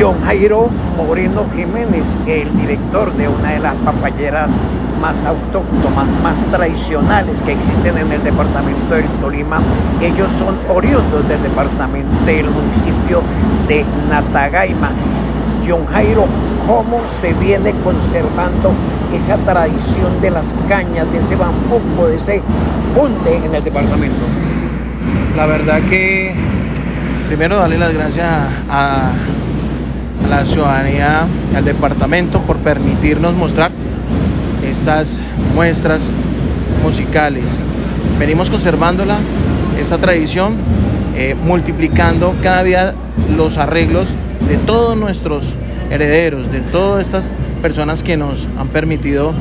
[0.00, 4.56] John Jairo Moreno Jiménez, el director de una de las papayeras
[4.98, 9.60] más autóctonas, más tradicionales que existen en el departamento del Tolima.
[10.00, 13.22] Ellos son oriundos del departamento del municipio
[13.68, 14.90] de Natagaima.
[15.68, 16.24] John Jairo,
[16.66, 18.72] ¿cómo se viene conservando
[19.12, 22.42] esa tradición de las cañas, de ese bambuco, de ese
[22.94, 24.24] punte en el departamento?
[25.36, 26.34] La verdad que
[27.28, 28.26] primero darle las gracias
[28.70, 29.10] a,
[30.28, 33.70] la ciudadanía, al departamento por permitirnos mostrar
[34.68, 35.20] estas
[35.54, 36.02] muestras
[36.82, 37.44] musicales.
[38.18, 39.18] Venimos conservándola,
[39.80, 40.54] esta tradición,
[41.16, 42.94] eh, multiplicando cada día
[43.36, 44.08] los arreglos
[44.48, 45.54] de todos nuestros
[45.90, 49.32] herederos, de todas estas personas que nos han permitido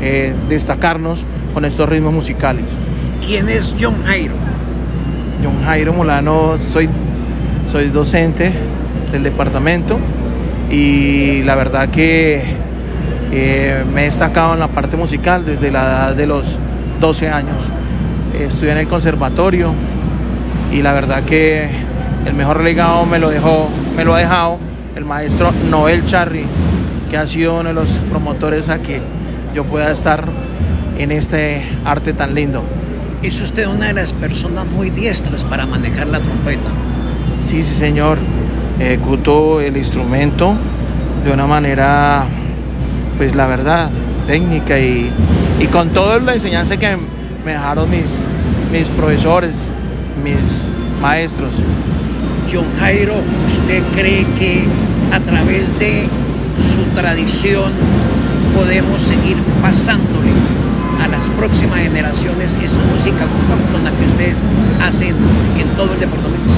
[0.00, 2.64] eh, destacarnos con estos ritmos musicales.
[3.24, 4.34] ¿Quién es John Jairo?
[5.42, 6.88] John Jairo Molano, soy,
[7.66, 8.52] soy docente
[9.14, 9.96] del departamento
[10.70, 12.42] y la verdad que
[13.30, 16.58] eh, me he destacado en la parte musical desde la edad de los
[17.00, 17.70] 12 años.
[18.38, 19.72] estudié en el conservatorio
[20.72, 21.68] y la verdad que
[22.26, 24.58] el mejor legado me lo, dejó, me lo ha dejado
[24.96, 26.44] el maestro Noel Charry,
[27.08, 29.00] que ha sido uno de los promotores a que
[29.54, 30.24] yo pueda estar
[30.98, 32.64] en este arte tan lindo.
[33.22, 36.68] Es usted una de las personas muy diestras para manejar la trompeta.
[37.38, 38.18] Sí, sí, señor.
[38.78, 40.54] Ejecuto el instrumento
[41.24, 42.26] de una manera
[43.16, 43.90] pues la verdad,
[44.26, 45.12] técnica y,
[45.72, 46.96] con toda la enseñanza que
[47.44, 48.24] me dejaron mis,
[48.72, 49.54] mis profesores,
[50.22, 51.54] mis maestros.
[52.52, 53.14] John Jairo,
[53.46, 54.64] ¿usted cree que
[55.12, 56.06] a través de
[56.74, 57.72] su tradición
[58.54, 60.30] podemos seguir pasándole
[61.02, 64.38] a las próximas generaciones esa música autóctona que ustedes
[64.82, 65.14] hacen
[65.58, 66.50] en todo el departamento?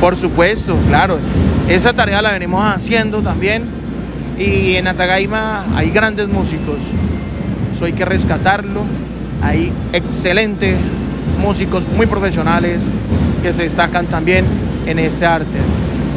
[0.00, 1.18] Por supuesto, claro.
[1.68, 3.64] Esa tarea la venimos haciendo también
[4.38, 6.78] y en Atagaima hay grandes músicos,
[7.72, 8.82] eso hay que rescatarlo.
[9.42, 10.76] Hay excelentes
[11.40, 12.82] músicos muy profesionales
[13.42, 14.44] que se destacan también
[14.86, 15.58] en este arte.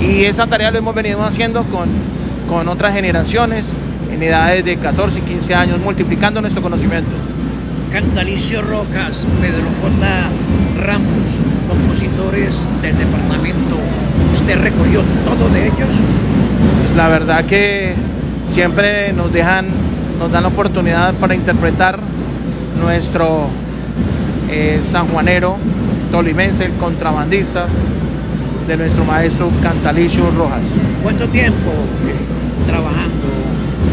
[0.02, 1.90] Y esa tarea lo hemos venido haciendo con,
[2.48, 3.74] con otras generaciones
[4.12, 7.12] en edades de 14 y 15 años, multiplicando nuestro conocimiento.
[7.92, 10.30] Cantalicio Rojas, Pedro J.
[10.84, 11.28] Ramos,
[11.70, 13.78] compositores del departamento,
[14.34, 15.96] ¿usted recogió todo de ellos?
[16.82, 17.96] Pues la verdad que
[18.50, 19.68] siempre nos dejan,
[20.20, 22.00] nos dan la oportunidad para interpretar
[22.82, 23.48] nuestro
[24.50, 25.58] eh, sanjuanero
[26.12, 27.68] tolimense, el contrabandista
[28.68, 30.62] de nuestro maestro Cantalicio Rojas.
[31.04, 31.72] ¿Cuánto tiempo
[32.68, 33.28] trabajando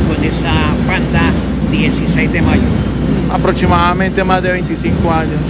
[0.08, 0.52] con esa
[0.88, 1.22] banda
[1.70, 2.93] 16 de mayo?
[3.34, 5.40] Aproximadamente más de 25 años.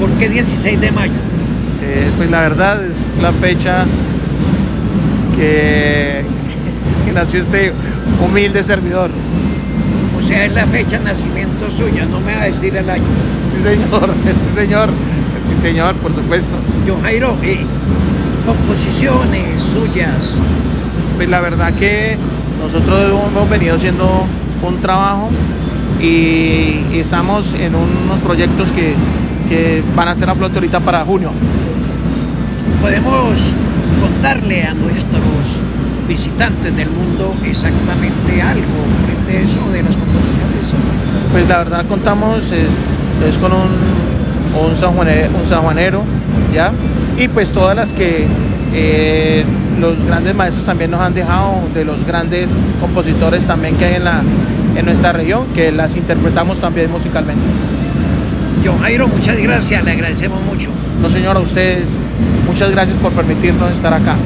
[0.00, 1.12] ¿Por qué 16 de mayo?
[1.82, 3.84] Eh, pues la verdad es la fecha
[5.36, 6.24] que,
[7.12, 7.74] nació este
[8.24, 9.10] humilde servidor.
[10.18, 13.04] O sea, es la fecha de nacimiento suya, no me va a decir el año.
[13.54, 14.88] Sí, señor, sí, señor,
[15.46, 16.56] sí, señor, por supuesto.
[16.88, 17.66] John Jairo, eh,
[18.46, 20.36] composiciones suyas.
[21.16, 22.16] Pues la verdad que
[22.62, 22.98] nosotros
[23.30, 24.24] hemos venido haciendo
[24.62, 25.28] un trabajo
[26.02, 28.94] y estamos en unos proyectos que,
[29.48, 31.30] que van a ser a flote ahorita para junio.
[32.82, 33.54] Podemos
[34.00, 35.60] contarle a nuestros
[36.08, 40.66] visitantes del mundo exactamente algo frente a eso de las composiciones?
[41.30, 43.68] Pues la verdad contamos es, con un,
[44.68, 44.76] un,
[45.46, 46.02] sanjuanero,
[46.52, 46.72] ¿ya?
[47.16, 48.26] Y pues todas las que
[48.74, 49.44] eh,
[49.80, 54.04] los grandes maestros también nos han dejado, de los grandes compositores también que hay en,
[54.04, 54.22] la,
[54.76, 57.42] en nuestra región, que las interpretamos también musicalmente.
[58.64, 60.70] John Jairo, muchas gracias, le agradecemos mucho.
[61.00, 61.88] No señor, a ustedes,
[62.46, 64.16] muchas gracias por permitirnos estar acá.